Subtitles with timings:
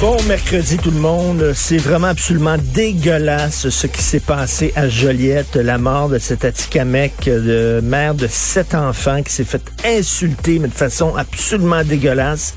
[0.00, 1.52] Bon mercredi tout le monde.
[1.54, 7.26] C'est vraiment absolument dégueulasse ce qui s'est passé à Joliette, la mort de cet Atikamekw,
[7.26, 12.54] de mère de sept enfants qui s'est fait insulter mais de façon absolument dégueulasse.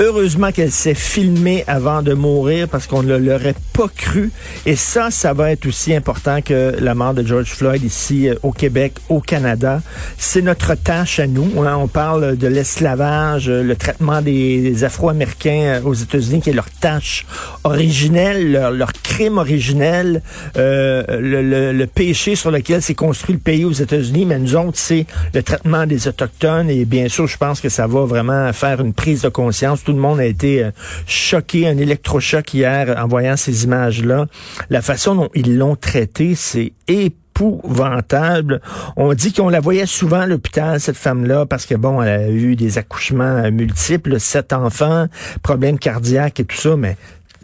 [0.00, 4.30] Heureusement qu'elle s'est filmée avant de mourir parce qu'on ne l'aurait pas cru.
[4.66, 8.34] Et ça, ça va être aussi important que la mort de George Floyd ici euh,
[8.42, 9.80] au Québec, au Canada.
[10.18, 11.62] C'est notre tâche à nous.
[11.64, 11.76] hein.
[11.76, 16.70] On parle de l'esclavage, euh, le traitement des Afro-Américains euh, aux États-Unis, qui est leur
[16.70, 17.26] tâche
[17.64, 20.22] originelle, leur, crime originel,
[20.54, 24.26] le, péché sur lequel s'est construit le pays aux États-Unis.
[24.26, 26.70] Mais nous autres, c'est le traitement des Autochtones.
[26.70, 29.84] Et bien sûr, je pense que ça va vraiment faire une prise de conscience.
[29.84, 30.68] Tout le monde a été
[31.06, 34.26] choqué, un électrochoc hier en voyant ces images-là.
[34.70, 38.60] La façon dont ils l'ont traité, c'est épouvantable.
[38.96, 42.28] On dit qu'on la voyait souvent à l'hôpital, cette femme-là, parce que bon, elle a
[42.28, 45.06] eu des accouchements multiples, sept enfants,
[45.42, 46.96] problèmes cardiaques et tout ça, mais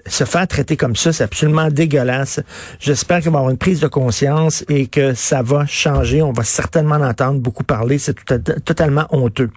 [0.07, 2.41] se faire traiter comme ça, c'est absolument dégueulasse.
[2.81, 6.23] J'espère qu'il va avoir une prise de conscience et que ça va changer.
[6.23, 7.99] On va certainement en entendre beaucoup parler.
[7.99, 8.17] C'est
[8.65, 9.51] totalement honteux.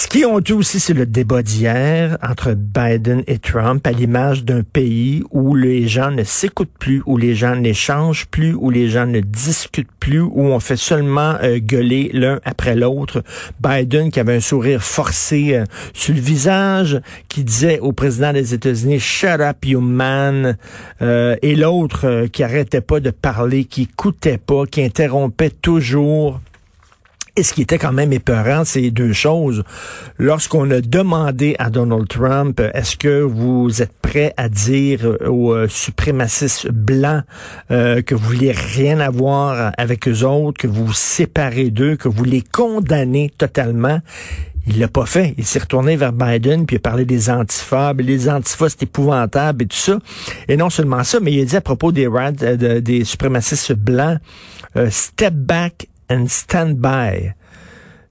[0.00, 4.44] Ce qui est honteux aussi, c'est le débat d'hier entre Biden et Trump à l'image
[4.44, 8.88] d'un pays où les gens ne s'écoutent plus, où les gens n'échangent plus, où les
[8.88, 13.24] gens ne discutent plus, où on fait seulement euh, gueuler l'un après l'autre.
[13.60, 18.54] Biden qui avait un sourire forcé euh, sur le visage, qui disait au président des
[18.54, 20.56] États-Unis, Shut up, you man.
[21.02, 26.40] Euh, et l'autre qui arrêtait pas de parler, qui écoutait pas, qui interrompait toujours.
[27.38, 29.62] Et ce qui était quand même épeurant, c'est deux choses.
[30.18, 35.28] Lorsqu'on a demandé à Donald Trump, euh, est-ce que vous êtes prêt à dire euh,
[35.28, 37.22] aux euh, suprémacistes blancs
[37.70, 42.08] euh, que vous voulez rien avoir avec eux autres, que vous vous séparez d'eux, que
[42.08, 44.00] vous les condamnez totalement?
[44.66, 45.34] Il l'a pas fait.
[45.38, 47.92] Il s'est retourné vers Biden puis il a parlé des antifas.
[47.92, 50.00] Les antifas, c'est épouvantable et tout ça.
[50.48, 53.74] Et non seulement ça, mais il a dit à propos des rad, de- des suprémacistes
[53.74, 54.18] blancs,
[54.90, 57.32] step back and stand by.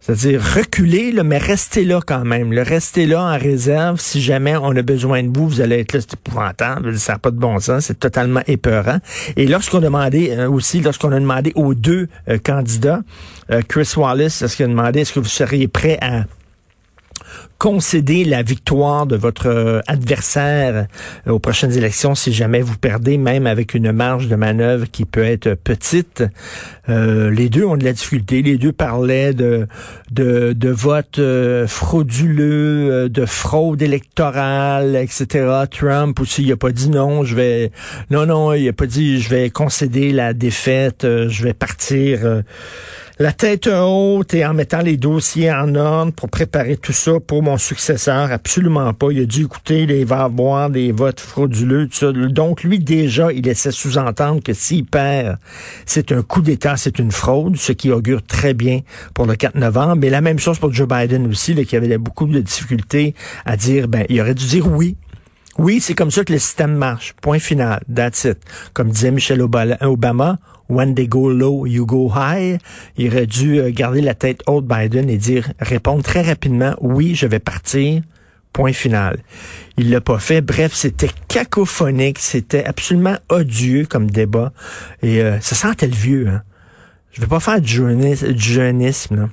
[0.08, 2.53] C'est-à-dire reculer, là, mais restez là quand même.
[2.53, 4.00] Le restez là en réserve.
[4.00, 6.00] Si jamais on a besoin de vous, vous allez être là.
[6.00, 6.97] C'est épouvantable.
[6.97, 7.85] Ça n'a pas de bon sens.
[7.85, 9.00] C'est totalement épeurant.
[9.35, 13.02] Et lorsqu'on demandait euh, aussi, lorsqu'on a demandé aux deux euh, candidats,
[13.52, 16.24] euh, Chris Wallace, est-ce qu'il a demandé est-ce que vous seriez prêt à
[17.57, 20.88] concéder la victoire de votre euh, adversaire
[21.25, 25.05] euh, aux prochaines élections si jamais vous perdez, même avec une marge de manœuvre qui
[25.05, 26.23] peut être petite.
[26.89, 28.41] Euh, les deux ont de la difficulté.
[28.41, 29.67] Les deux parlaient de
[30.11, 35.47] de, de vote euh, frauduleux, de fraude électorale, etc.
[35.72, 37.72] Trump aussi, il a pas dit non, je vais
[38.11, 42.44] non non, il a pas dit je vais concéder la défaite, je vais partir.
[43.19, 47.41] La tête haute et en mettant les dossiers en ordre pour préparer tout ça pour
[47.41, 48.31] mon successeur.
[48.31, 49.11] Absolument pas.
[49.11, 52.11] Il a dit, écoutez, il va avoir des votes frauduleux, tout ça.
[52.11, 55.38] Donc, lui, déjà, il laissait sous-entendre que s'il perd,
[55.85, 58.81] c'est un coup d'État, c'est une fraude, ce qui augure très bien
[59.16, 59.95] pour le 4 novembre.
[59.95, 63.57] Mais la même chose pour Joe Biden aussi, là, qui avait beaucoup de difficultés à
[63.57, 64.95] dire, ben, il aurait dû dire oui.
[65.57, 67.13] Oui, c'est comme ça que le système marche.
[67.22, 67.81] Point final.
[67.94, 68.38] That's it.
[68.73, 70.38] Comme disait Obala- Obama,
[70.69, 72.59] when they go low, you go high.
[72.97, 77.16] Il aurait dû euh, garder la tête haute Biden et dire, répondre très rapidement, oui,
[77.16, 78.01] je vais partir.
[78.53, 79.17] Point final.
[79.78, 80.41] Il l'a pas fait.
[80.41, 82.19] Bref, c'était cacophonique.
[82.19, 84.51] C'était absolument odieux comme débat.
[85.01, 86.28] Et euh, ça sentait le vieux.
[86.28, 86.41] Hein.
[87.12, 89.16] Je vais pas faire du, jeunis- du jeunisme.
[89.16, 89.29] Là.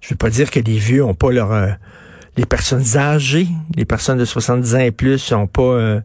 [0.00, 1.52] Je veux pas dire que les vieux ont pas leur...
[1.52, 1.68] euh,
[2.36, 6.00] les personnes âgées, les personnes de 70 ans et plus n'ont pas euh,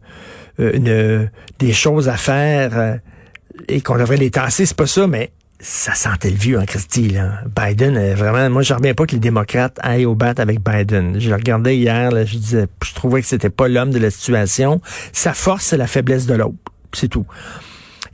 [0.58, 2.96] euh, une, des choses à faire euh,
[3.68, 5.30] et qu'on devrait les tasser, c'est pas ça, mais
[5.60, 7.40] ça sentait le vieux en Christie, là.
[7.54, 11.18] Biden, euh, vraiment, moi, je reviens pas que les démocrates aillent au bat avec Biden.
[11.18, 14.80] Je le regardais hier, je disais, je trouvais que c'était pas l'homme de la situation.
[15.12, 16.54] Sa force, c'est la faiblesse de l'autre.
[16.92, 17.26] C'est tout.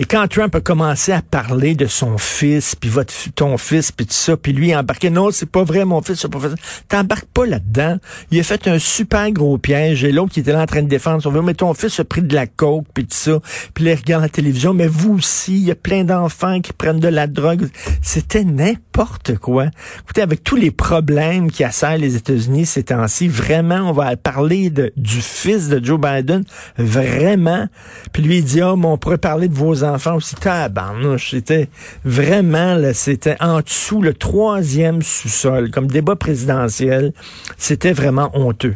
[0.02, 4.04] Et quand Trump a commencé à parler de son fils, puis votre ton fils, puis
[4.04, 6.56] tout ça, puis lui a embarqué, non, c'est pas vrai, mon fils, c'est pas vrai.
[6.88, 7.98] T'embarques pas là-dedans.
[8.32, 10.88] Il a fait un super gros piège, et l'autre qui était là en train de
[10.88, 13.38] défendre son fils, mais ton fils a pris de la coke, puis tout ça,
[13.74, 16.98] puis il regarde la télévision, mais vous aussi, il y a plein d'enfants qui prennent
[16.98, 17.68] de la drogue.
[18.02, 19.66] C'était n'importe quoi.
[20.02, 24.68] Écoutez, avec tous les problèmes qui assaillent les États-Unis ces temps-ci, vraiment, on va parler
[24.96, 26.42] du fils de Joe Biden,
[26.76, 27.68] vraiment.
[28.12, 30.34] Puis lui, il dit, oh, mais on pourrait parler de vos enfants aussi.
[30.36, 31.68] Tabarnouche, c'était
[32.04, 37.12] vraiment, c'était en dessous, le troisième sous-sol, comme débat présidentiel.
[37.58, 38.74] C'était vraiment honteux.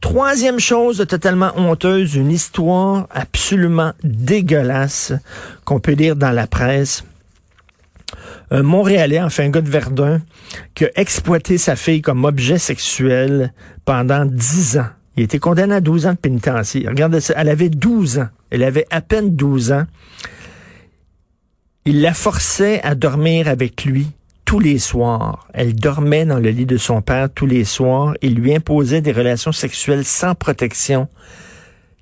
[0.00, 5.14] Troisième chose totalement honteuse, une histoire absolument dégueulasse
[5.64, 7.04] qu'on peut lire dans la presse.
[8.50, 10.20] Un Montréalais, enfin un gars de Verdun,
[10.74, 13.54] qui a exploité sa fille comme objet sexuel
[13.86, 14.90] pendant dix ans.
[15.16, 16.88] Il été condamné à 12 ans de pénitencier.
[16.88, 18.28] Regardez ça, elle avait 12 ans.
[18.50, 19.84] Elle avait à peine 12 ans.
[21.84, 24.08] Il la forçait à dormir avec lui
[24.44, 25.46] tous les soirs.
[25.54, 28.14] Elle dormait dans le lit de son père tous les soirs.
[28.22, 31.08] Il lui imposait des relations sexuelles sans protection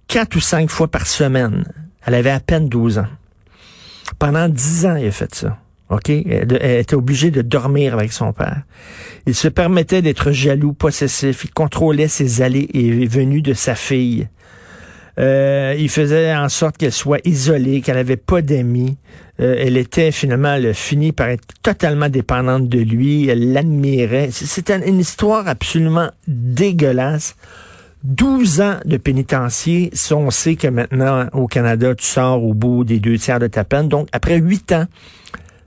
[0.08, 1.64] quatre ou cinq fois par semaine.
[2.04, 3.06] Elle avait à peine 12 ans.
[4.18, 5.58] Pendant dix ans, il a fait ça.
[5.92, 6.08] OK?
[6.08, 8.62] Elle, était obligée de dormir avec son père.
[9.26, 11.44] Il se permettait d'être jaloux, possessif.
[11.44, 14.28] Il contrôlait ses allées et venues de sa fille.
[15.18, 18.96] Euh, il faisait en sorte qu'elle soit isolée, qu'elle n'avait pas d'amis.
[19.40, 23.28] Euh, elle était finalement, elle a fini par être totalement dépendante de lui.
[23.28, 24.30] Elle l'admirait.
[24.32, 27.36] C'était une histoire absolument dégueulasse.
[28.04, 32.82] 12 ans de pénitencier, si on sait que maintenant, au Canada, tu sors au bout
[32.82, 33.88] des deux tiers de ta peine.
[33.88, 34.86] Donc, après 8 ans,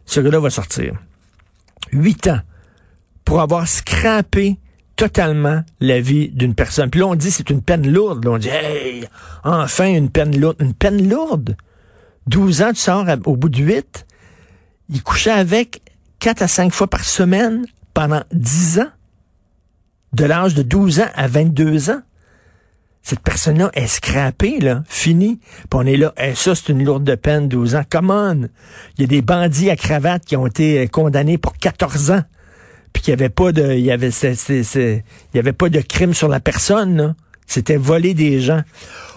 [0.06, 0.94] ce gars-là va sortir.
[1.92, 2.40] 8 ans
[3.24, 4.58] pour avoir scrappé
[4.96, 6.90] totalement la vie d'une personne.
[6.90, 8.26] Puis là, on dit c'est une peine lourde.
[8.28, 9.08] on dit, hey,
[9.44, 10.58] enfin une peine lourde.
[10.60, 11.58] Une peine lourde?
[12.28, 14.06] 12 ans, tu sors au bout de 8.
[14.90, 15.82] Il couchait avec
[16.20, 18.90] 4 à 5 fois par semaine pendant 10 ans.
[20.14, 22.02] De l'âge de 12 ans à 22 ans.
[23.06, 25.40] Cette personne-là est scrappée, là, fini.
[25.40, 27.84] Puis on est là, et eh, ça, c'est une lourde peine, 12 ans.
[27.88, 28.48] Come on!
[28.98, 32.24] Il y a des bandits à cravate qui ont été condamnés pour 14 ans
[32.96, 35.04] puis qu'il n'y avait pas de, il y avait, il
[35.34, 37.14] y avait pas de crime sur la personne.
[37.46, 38.62] C'était voler des gens.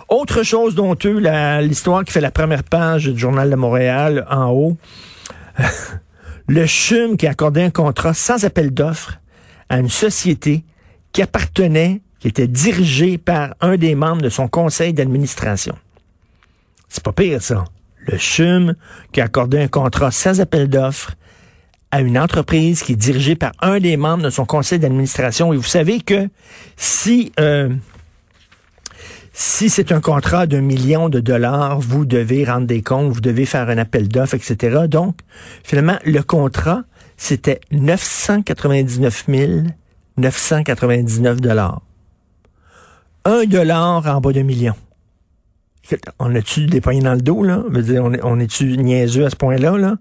[0.09, 1.21] Autre chose dont eux,
[1.61, 4.77] l'histoire qui fait la première page du journal de Montréal en haut,
[6.49, 9.21] le CHUM qui a accordé un contrat sans appel d'offres
[9.69, 10.65] à une société
[11.13, 15.77] qui appartenait, qui était dirigée par un des membres de son conseil d'administration.
[16.89, 17.65] C'est pas pire, ça.
[18.07, 18.75] Le CHUM
[19.13, 21.13] qui a accordé un contrat sans appel d'offres
[21.91, 25.53] à une entreprise qui est dirigée par un des membres de son conseil d'administration.
[25.53, 26.29] Et vous savez que
[26.77, 27.71] si euh,
[29.41, 33.47] si c'est un contrat d'un million de dollars, vous devez rendre des comptes, vous devez
[33.47, 34.87] faire un appel d'offres, etc.
[34.89, 35.21] Donc,
[35.63, 36.83] finalement, le contrat,
[37.17, 39.27] c'était 999
[40.17, 41.81] 999 dollars.
[43.25, 44.75] Un dollar en bas de million.
[46.19, 47.63] On a-tu des poignées dans le dos, là?
[48.23, 49.97] On est-tu niaiseux à ce point-là, là?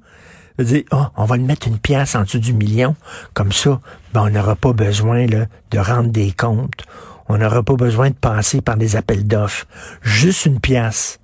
[0.63, 2.95] dire, oh, on va le mettre une pièce en dessous du million.
[3.33, 3.79] Comme ça,
[4.13, 6.83] ben, on n'aura pas besoin là, de rendre des comptes.
[7.29, 9.67] On n'aura pas besoin de passer par des appels d'offres.
[10.01, 11.19] Juste une pièce.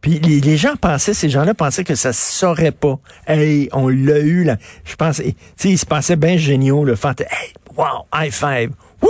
[0.00, 2.98] Puis les, gens pensaient, ces gens-là pensaient que ça se saurait pas.
[3.26, 4.56] Hey, on l'a eu là.
[4.84, 8.70] Je pense, tu sais, ils se pensaient bien géniaux, le fait, hey, wow, high five,
[9.02, 9.08] woo,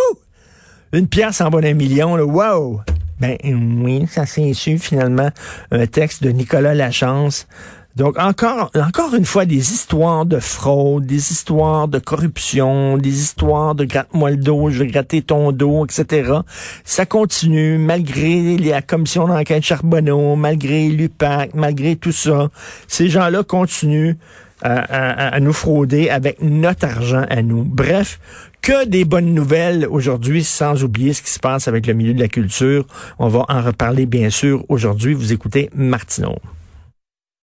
[0.93, 2.81] une pièce en bas d'un million, là, wow.
[3.21, 5.29] Ben oui, ça s'est su finalement
[5.71, 7.47] un texte de Nicolas Lachance
[7.97, 13.75] donc encore, encore une fois, des histoires de fraude, des histoires de corruption, des histoires
[13.75, 16.35] de gratte-moi le dos, je vais gratter ton dos, etc.
[16.85, 22.49] Ça continue malgré la commission d'enquête Charbonneau, malgré l'UPAC, malgré tout ça.
[22.87, 24.15] Ces gens-là continuent
[24.62, 27.64] à, à, nous frauder avec notre argent à nous.
[27.64, 28.20] Bref,
[28.62, 32.20] que des bonnes nouvelles aujourd'hui, sans oublier ce qui se passe avec le milieu de
[32.20, 32.84] la culture.
[33.19, 35.14] On va en reparler bien sûr aujourd'hui.
[35.14, 36.36] Vous écoutez Martineau.